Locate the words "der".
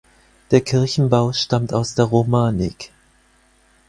0.49-0.61, 1.93-2.05